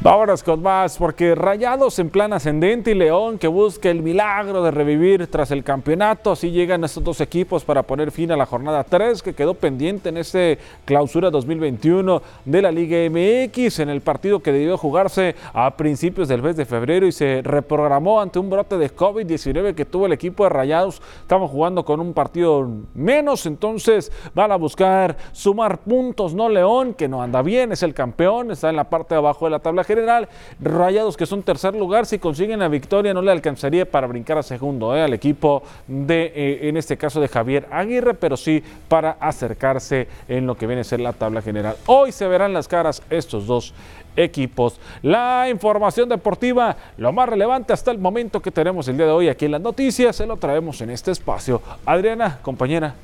[0.00, 4.70] Vámonos con más, porque Rayados en plan ascendente y León que busca el milagro de
[4.70, 6.30] revivir tras el campeonato.
[6.30, 10.10] Así llegan estos dos equipos para poner fin a la jornada 3 que quedó pendiente
[10.10, 15.76] en este clausura 2021 de la Liga MX en el partido que debió jugarse a
[15.76, 20.06] principios del mes de febrero y se reprogramó ante un brote de COVID-19 que tuvo
[20.06, 21.02] el equipo de Rayados.
[21.22, 27.08] Estamos jugando con un partido menos, entonces van a buscar sumar puntos, no León, que
[27.08, 29.87] no anda bien, es el campeón, está en la parte de abajo de la tabla
[29.88, 30.28] general.
[30.60, 34.42] Rayados que son tercer lugar, si consiguen la victoria no le alcanzaría para brincar a
[34.42, 39.12] segundo eh, al equipo de, eh, en este caso de Javier Aguirre, pero sí para
[39.18, 41.76] acercarse en lo que viene a ser la tabla general.
[41.86, 43.74] Hoy se verán las caras estos dos
[44.18, 44.78] equipos.
[45.02, 49.28] La información deportiva, lo más relevante hasta el momento que tenemos el día de hoy
[49.28, 51.62] aquí en las noticias, se lo traemos en este espacio.
[51.86, 52.94] Adriana, compañera,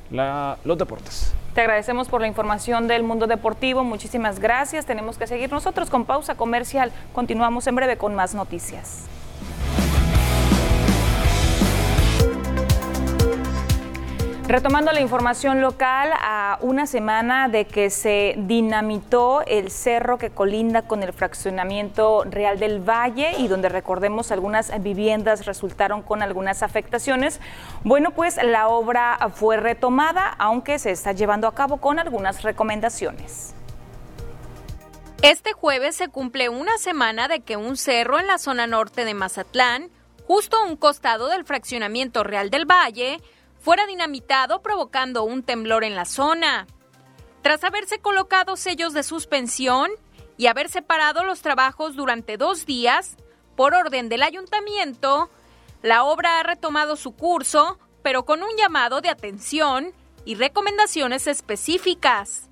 [0.63, 1.33] los deportes.
[1.53, 3.83] Te agradecemos por la información del mundo deportivo.
[3.83, 4.85] Muchísimas gracias.
[4.85, 6.91] Tenemos que seguir nosotros con pausa comercial.
[7.13, 9.05] Continuamos en breve con más noticias.
[14.47, 20.83] Retomando la información local, a una semana de que se dinamitó el cerro que colinda
[20.83, 27.39] con el fraccionamiento Real del Valle y donde recordemos algunas viviendas resultaron con algunas afectaciones,
[27.83, 33.55] bueno, pues la obra fue retomada, aunque se está llevando a cabo con algunas recomendaciones.
[35.23, 39.15] Este jueves se cumple una semana de que un cerro en la zona norte de
[39.15, 39.89] Mazatlán,
[40.27, 43.19] justo a un costado del fraccionamiento Real del Valle,
[43.65, 46.67] fuera dinamitado provocando un temblor en la zona.
[47.41, 49.89] Tras haberse colocado sellos de suspensión
[50.37, 53.17] y haber separado los trabajos durante dos días,
[53.55, 55.31] por orden del ayuntamiento,
[55.81, 59.93] la obra ha retomado su curso, pero con un llamado de atención
[60.25, 62.51] y recomendaciones específicas.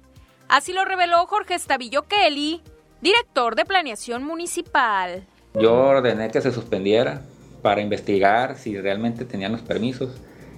[0.49, 2.64] Así lo reveló Jorge Estavillo Kelly,
[3.01, 5.28] director de Planeación Municipal.
[5.53, 7.22] Yo ordené que se suspendiera
[7.61, 10.09] para investigar si realmente tenían los permisos.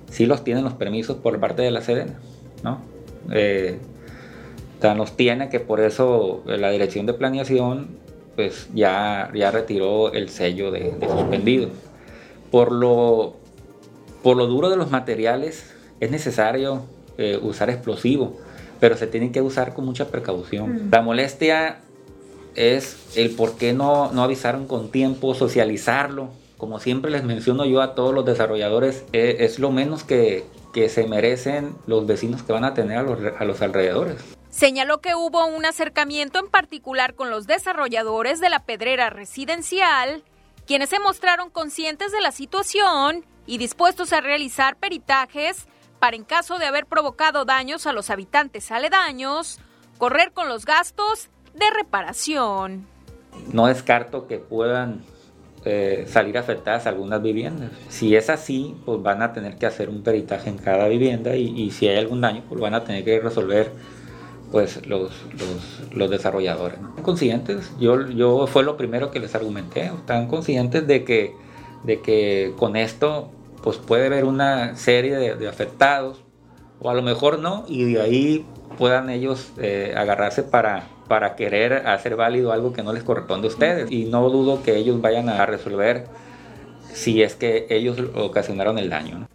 [0.09, 2.19] Si los tienen los permisos por parte de la Sedena,
[2.63, 2.79] ¿no?
[3.31, 3.79] Eh,
[4.79, 10.29] tan los tiene que por eso la dirección de planeación pues ya, ya retiró el
[10.29, 11.69] sello de, suspendido.
[12.51, 13.35] Por lo,
[14.23, 16.83] por lo duro de los materiales es necesario
[17.17, 18.37] eh, usar explosivo,
[18.79, 20.89] pero se tiene que usar con mucha precaución.
[20.91, 21.79] La molestia
[22.55, 26.29] es el por qué no, no avisaron con tiempo, socializarlo.
[26.57, 30.87] Como siempre les menciono yo a todos los desarrolladores, eh, es lo menos que, que,
[30.89, 34.23] se merecen los vecinos que van a tener a los, a los alrededores.
[34.49, 40.23] Señaló que hubo un acercamiento en particular con los desarrolladores de la pedrera residencial,
[40.65, 45.67] quienes se mostraron conscientes de la situación y dispuestos a realizar peritajes
[45.99, 49.59] para en caso de haber provocado daños a los habitantes aledaños,
[49.97, 52.87] correr con los gastos de reparación.
[53.51, 55.03] No descarto que puedan
[55.65, 57.71] eh, salir afectadas algunas viviendas.
[57.89, 61.71] Si es así, pues van a tener que hacer un peritaje en cada vivienda y,
[61.71, 63.71] si hay algún daño, pues van a tener que resolver
[64.51, 65.11] pues los,
[65.91, 66.77] los, desarrolladores.
[67.01, 71.33] Conscientes, yo, yo fue lo primero que les argumenté, están conscientes de que,
[71.83, 73.31] de que con esto
[73.63, 76.21] pues puede haber una serie de, afectados,
[76.85, 78.45] o a lo mejor no, y de ahí
[78.77, 83.49] puedan ellos eh, agarrarse para, para querer hacer válido algo que no les corresponde a
[83.49, 83.91] ustedes.
[83.91, 86.05] Y no dudo que ellos vayan a resolver
[86.93, 89.27] si es que ellos ocasionaron el daño.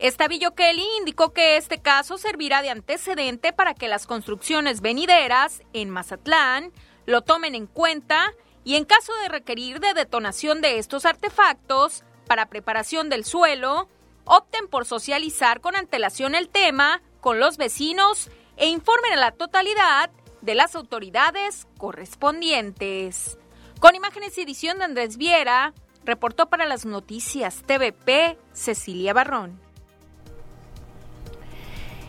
[0.00, 5.90] Estavillo Kelly indicó que este caso servirá de antecedente para que las construcciones venideras en
[5.90, 6.72] Mazatlán
[7.06, 8.32] lo tomen en cuenta
[8.64, 13.88] y en caso de requerir de detonación de estos artefactos para preparación del suelo,
[14.26, 20.10] opten por socializar con antelación el tema con los vecinos e informen a la totalidad
[20.42, 23.38] de las autoridades correspondientes.
[23.80, 25.72] Con imágenes y edición de Andrés Viera,
[26.04, 29.65] reportó para las noticias TVP Cecilia Barrón.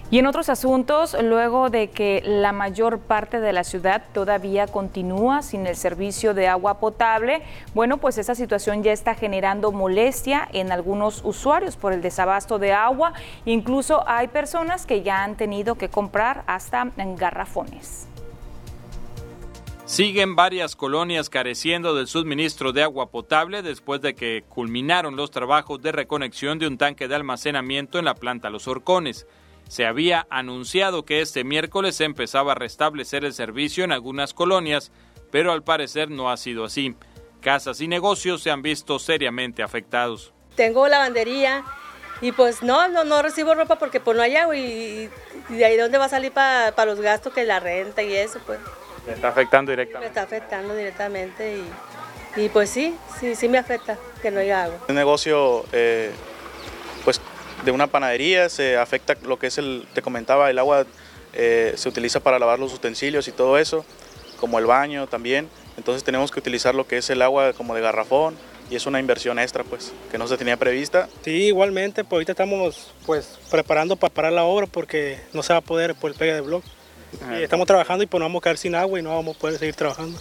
[0.09, 5.41] Y en otros asuntos, luego de que la mayor parte de la ciudad todavía continúa
[5.41, 7.41] sin el servicio de agua potable,
[7.73, 12.71] bueno, pues esa situación ya está generando molestia en algunos usuarios por el desabasto de
[12.71, 13.11] agua.
[13.43, 18.07] Incluso hay personas que ya han tenido que comprar hasta garrafones.
[19.83, 25.81] Siguen varias colonias careciendo del suministro de agua potable después de que culminaron los trabajos
[25.81, 29.27] de reconexión de un tanque de almacenamiento en la planta Los Horcones.
[29.67, 34.91] Se había anunciado que este miércoles se empezaba a restablecer el servicio en algunas colonias,
[35.31, 36.95] pero al parecer no ha sido así.
[37.41, 40.33] Casas y negocios se han visto seriamente afectados.
[40.55, 41.63] Tengo lavandería
[42.21, 45.09] y pues no, no, no recibo ropa porque pues no hay agua y,
[45.49, 48.59] de ahí dónde va a salir para los gastos que la renta y eso pues.
[49.05, 49.99] ¿Me está afectando directamente?
[49.99, 54.63] Me está afectando directamente y, y pues sí, sí, sí me afecta que no haya
[54.63, 54.79] agua.
[54.89, 56.11] Un negocio eh,
[57.05, 57.21] pues
[57.65, 60.85] de una panadería, se afecta lo que es el, te comentaba, el agua
[61.33, 63.85] eh, se utiliza para lavar los utensilios y todo eso,
[64.39, 67.81] como el baño también, entonces tenemos que utilizar lo que es el agua como de
[67.81, 68.35] garrafón
[68.69, 71.07] y es una inversión extra pues que no se tenía prevista.
[71.23, 75.59] Sí, igualmente, pues ahorita estamos pues preparando para parar la obra porque no se va
[75.59, 76.63] a poder por el pegue de blog.
[77.31, 79.39] Y estamos trabajando y pues no vamos a quedar sin agua y no vamos a
[79.39, 80.19] poder seguir trabajando.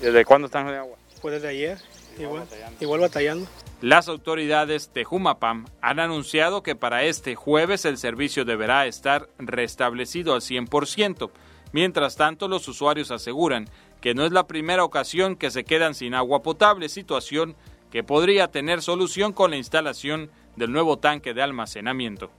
[0.00, 0.96] ¿Desde cuándo están sin agua?
[1.20, 1.78] Pues desde ayer,
[2.18, 2.44] igual,
[2.80, 3.46] igual batallando.
[3.80, 10.34] Las autoridades de Jumapam han anunciado que para este jueves el servicio deberá estar restablecido
[10.34, 11.30] al 100%.
[11.72, 13.68] Mientras tanto, los usuarios aseguran
[14.00, 17.54] que no es la primera ocasión que se quedan sin agua potable, situación
[17.92, 22.32] que podría tener solución con la instalación del nuevo tanque de almacenamiento.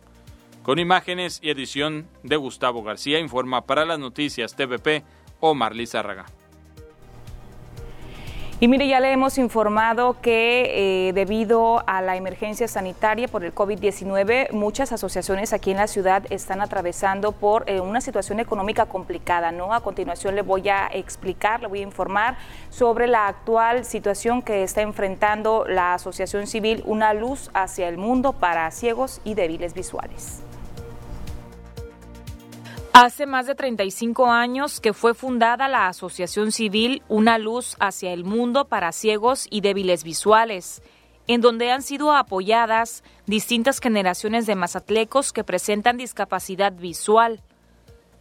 [0.62, 5.06] Con imágenes y edición de Gustavo García, informa para las noticias TVP
[5.40, 6.26] Omar Lizárraga.
[8.62, 13.56] Y mire, ya le hemos informado que eh, debido a la emergencia sanitaria por el
[13.56, 19.54] COVID-19, muchas asociaciones aquí en la ciudad están atravesando por eh, una situación económica complicada,
[19.54, 19.74] ¿no?
[19.74, 22.38] A continuación le voy a explicar, le voy a informar
[22.70, 28.34] sobre la actual situación que está enfrentando la Asociación Civil Una Luz hacia el Mundo
[28.34, 30.44] para Ciegos y Débiles Visuales.
[32.94, 38.26] Hace más de 35 años que fue fundada la Asociación Civil Una Luz hacia el
[38.26, 40.82] Mundo para Ciegos y Débiles Visuales,
[41.28, 47.42] en donde han sido apoyadas distintas generaciones de mazatlecos que presentan discapacidad visual.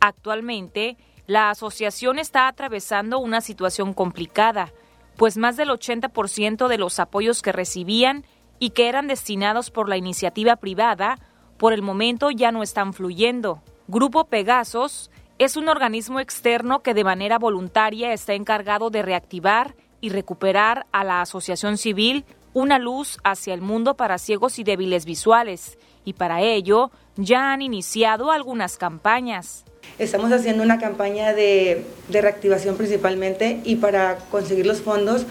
[0.00, 0.96] Actualmente,
[1.26, 4.72] la asociación está atravesando una situación complicada,
[5.16, 8.24] pues más del 80% de los apoyos que recibían
[8.58, 11.18] y que eran destinados por la iniciativa privada,
[11.56, 13.62] por el momento ya no están fluyendo.
[13.90, 20.10] Grupo Pegasos es un organismo externo que de manera voluntaria está encargado de reactivar y
[20.10, 25.78] recuperar a la Asociación Civil una luz hacia el mundo para ciegos y débiles visuales,
[26.04, 29.64] y para ello ya han iniciado algunas campañas.
[29.98, 35.24] Estamos haciendo una campaña de, de, reactivación principalmente y para conseguir los fondos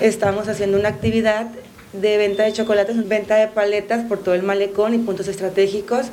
[0.00, 1.46] estamos haciendo una actividad
[1.94, 6.10] de venta de chocolates, venta de paletas por todo el malecón y puntos estratégicos.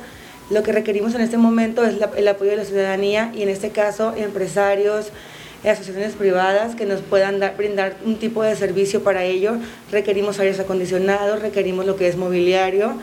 [0.50, 3.70] Lo que requerimos en este momento es el apoyo de la ciudadanía y en este
[3.70, 5.10] caso empresarios,
[5.64, 9.56] asociaciones privadas que nos puedan dar, brindar un tipo de servicio para ello.
[9.90, 12.98] Requerimos aires acondicionados, requerimos lo que es mobiliario.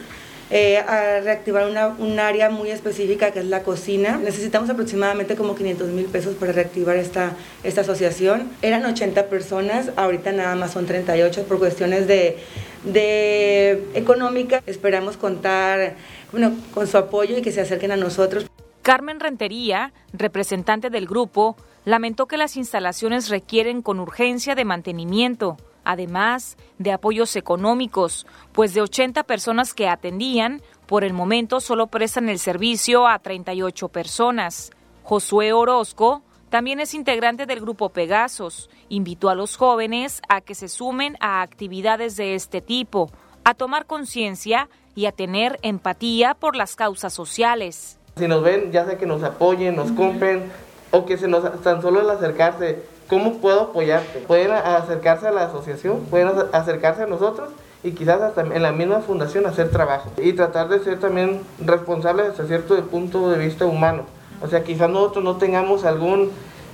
[0.54, 0.84] Eh,
[1.24, 4.18] reactivar una, un área muy específica que es la cocina.
[4.18, 7.32] Necesitamos aproximadamente como 500 mil pesos para reactivar esta,
[7.64, 8.52] esta asociación.
[8.62, 12.38] Eran 80 personas, ahorita nada más son 38 por cuestiones de,
[12.84, 14.62] de económica.
[14.66, 15.96] Esperamos contar
[16.32, 18.48] bueno, con su apoyo y que se acerquen a nosotros.
[18.82, 21.56] Carmen Rentería, representante del grupo,
[21.86, 28.82] lamentó que las instalaciones requieren con urgencia de mantenimiento, además de apoyos económicos, pues de
[28.82, 34.72] 80 personas que atendían, por el momento solo prestan el servicio a 38 personas.
[35.04, 38.70] Josué Orozco también es integrante del grupo Pegasos.
[38.90, 43.10] Invitó a los jóvenes a que se sumen a actividades de este tipo,
[43.44, 47.98] a tomar conciencia y a tener empatía por las causas sociales.
[48.18, 50.52] Si nos ven, ya sea que nos apoyen, nos compren,
[50.92, 54.20] o que se nos tan solo el acercarse, ¿cómo puedo apoyarte?
[54.20, 57.50] Pueden acercarse a la asociación, pueden acercarse a nosotros
[57.84, 62.28] y quizás hasta en la misma fundación hacer trabajo y tratar de ser también responsables
[62.28, 64.04] hasta cierto punto de vista humano.
[64.42, 66.32] O sea, quizás nosotros no tengamos algún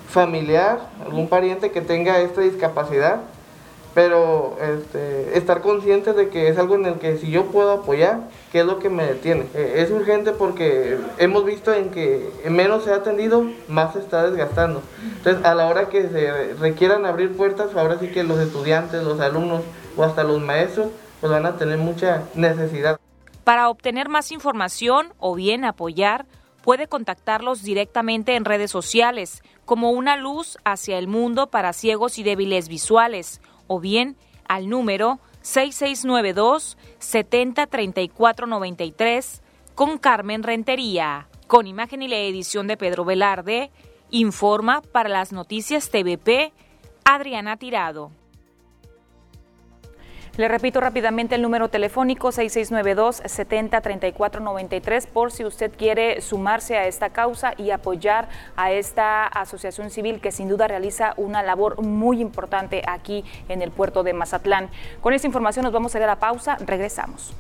[0.10, 3.22] familiar, algún pariente que tenga esta discapacidad,
[3.98, 8.30] pero este, estar conscientes de que es algo en el que si yo puedo apoyar,
[8.52, 9.48] ¿qué es lo que me detiene?
[9.56, 14.30] Eh, es urgente porque hemos visto en que menos se ha atendido, más se está
[14.30, 14.84] desgastando.
[15.02, 19.20] Entonces, a la hora que se requieran abrir puertas, ahora sí que los estudiantes, los
[19.20, 19.64] alumnos
[19.98, 20.90] o hasta los maestros,
[21.20, 23.00] pues van a tener mucha necesidad.
[23.44, 26.28] Para obtener más información o bien apoyar,
[26.62, 32.24] puede contactarlos directamente en redes sociales, como una luz hacia el mundo para ciegos y
[32.24, 39.42] débiles visuales o bien al número 6692 703493
[39.76, 41.28] con Carmen Rentería.
[41.48, 43.72] Con imagen y la edición de Pedro Velarde,
[44.10, 46.52] informa para las noticias TVP
[47.06, 48.12] Adriana Tirado.
[50.38, 57.56] Le repito rápidamente el número telefónico 6692-703493 por si usted quiere sumarse a esta causa
[57.58, 63.26] y apoyar a esta asociación civil que sin duda realiza una labor muy importante aquí
[63.50, 64.70] en el puerto de Mazatlán.
[65.02, 67.34] Con esta información nos vamos a ir a pausa, regresamos.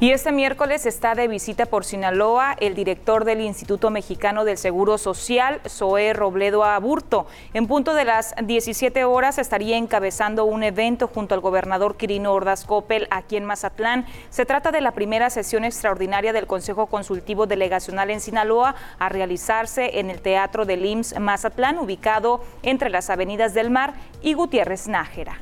[0.00, 4.96] Y este miércoles está de visita por Sinaloa el director del Instituto Mexicano del Seguro
[4.96, 7.26] Social, Zoé Robledo Aburto.
[7.52, 12.64] En punto de las 17 horas estaría encabezando un evento junto al gobernador Quirino Ordaz
[12.64, 14.06] Coppel aquí en Mazatlán.
[14.30, 19.98] Se trata de la primera sesión extraordinaria del Consejo Consultivo Delegacional en Sinaloa a realizarse
[19.98, 25.40] en el Teatro del IMSS Mazatlán, ubicado entre las Avenidas del Mar y Gutiérrez Nájera.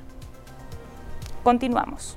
[1.42, 2.16] Continuamos.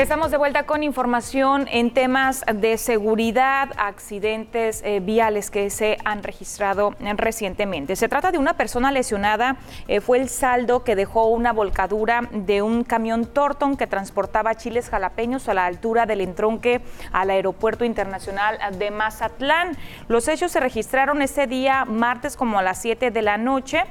[0.00, 6.22] Estamos de vuelta con información en temas de seguridad, accidentes eh, viales que se han
[6.22, 7.96] registrado recientemente.
[7.96, 9.56] Se trata de una persona lesionada,
[9.88, 14.88] eh, fue el saldo que dejó una volcadura de un camión Torton que transportaba chiles
[14.88, 16.80] jalapeños a la altura del entronque
[17.12, 19.76] al Aeropuerto Internacional de Mazatlán.
[20.08, 23.84] Los hechos se registraron ese día martes como a las 7 de la noche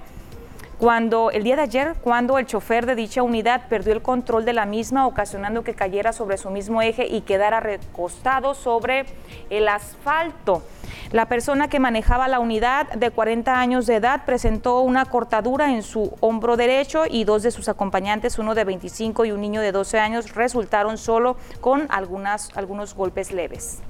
[0.79, 4.53] cuando el día de ayer, cuando el chofer de dicha unidad perdió el control de
[4.53, 9.05] la misma, ocasionando que cayera sobre su mismo eje y quedara recostado sobre
[9.49, 10.63] el asfalto.
[11.11, 15.83] La persona que manejaba la unidad de 40 años de edad presentó una cortadura en
[15.83, 19.73] su hombro derecho y dos de sus acompañantes, uno de 25 y un niño de
[19.73, 23.81] 12 años, resultaron solo con algunas, algunos golpes leves.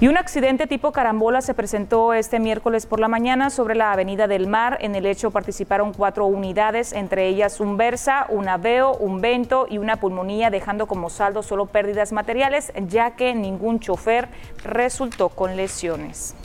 [0.00, 4.28] Y un accidente tipo carambola se presentó este miércoles por la mañana sobre la Avenida
[4.28, 4.78] del Mar.
[4.80, 9.78] En el hecho participaron cuatro unidades, entre ellas un Versa, un Aveo, un Vento y
[9.78, 14.28] una pulmonía, dejando como saldo solo pérdidas materiales, ya que ningún chofer
[14.62, 16.36] resultó con lesiones.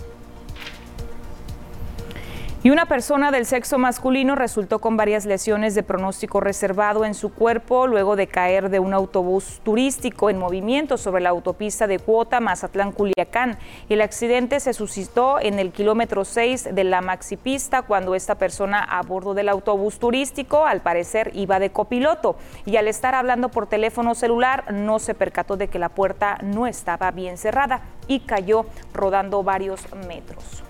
[2.66, 7.34] Y una persona del sexo masculino resultó con varias lesiones de pronóstico reservado en su
[7.34, 12.40] cuerpo luego de caer de un autobús turístico en movimiento sobre la autopista de Cuota
[12.40, 13.58] Mazatlán-Culiacán.
[13.90, 19.02] El accidente se suscitó en el kilómetro 6 de la maxipista cuando esta persona a
[19.02, 24.16] bordo del autobús turístico al parecer iba de copiloto y al estar hablando por teléfono
[24.16, 29.44] celular no se percató de que la puerta no estaba bien cerrada y cayó rodando
[29.44, 30.63] varios metros.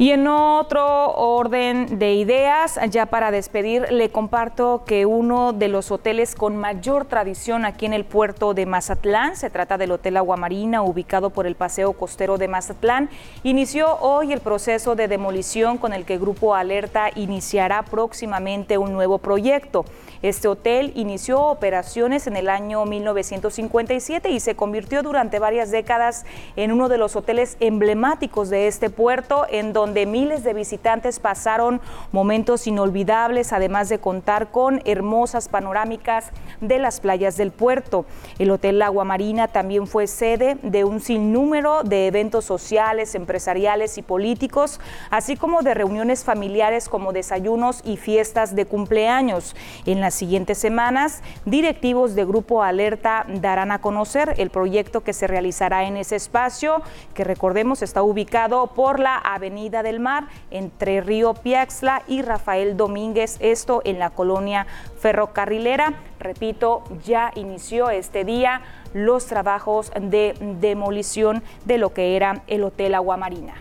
[0.00, 5.90] Y en otro orden de ideas, ya para despedir, le comparto que uno de los
[5.90, 10.82] hoteles con mayor tradición aquí en el puerto de Mazatlán, se trata del Hotel Aguamarina,
[10.82, 13.10] ubicado por el Paseo Costero de Mazatlán,
[13.42, 19.18] inició hoy el proceso de demolición con el que Grupo Alerta iniciará próximamente un nuevo
[19.18, 19.84] proyecto.
[20.22, 26.24] Este hotel inició operaciones en el año 1957 y se convirtió durante varias décadas
[26.54, 31.18] en uno de los hoteles emblemáticos de este puerto, en donde donde miles de visitantes
[31.18, 31.80] pasaron
[32.12, 36.26] momentos inolvidables, además de contar con hermosas panorámicas
[36.60, 38.04] de las playas del puerto.
[38.38, 44.02] El Hotel Agua Marina también fue sede de un sinnúmero de eventos sociales, empresariales y
[44.02, 44.78] políticos,
[45.10, 49.56] así como de reuniones familiares como desayunos y fiestas de cumpleaños.
[49.86, 55.26] En las siguientes semanas, directivos de Grupo Alerta darán a conocer el proyecto que se
[55.26, 56.82] realizará en ese espacio,
[57.14, 63.36] que recordemos está ubicado por la avenida del Mar entre Río Piaxla y Rafael Domínguez,
[63.40, 64.66] esto en la colonia
[64.98, 65.94] ferrocarrilera.
[66.20, 68.62] Repito, ya inició este día
[68.94, 73.54] los trabajos de demolición de lo que era el Hotel Aguamarina.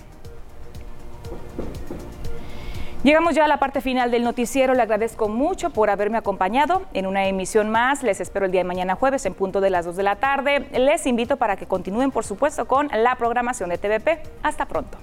[3.04, 4.74] Llegamos ya a la parte final del noticiero.
[4.74, 8.04] Le agradezco mucho por haberme acompañado en una emisión más.
[8.04, 10.68] Les espero el día de mañana jueves en punto de las 2 de la tarde.
[10.74, 14.24] Les invito para que continúen, por supuesto, con la programación de TVP.
[14.44, 14.98] Hasta pronto.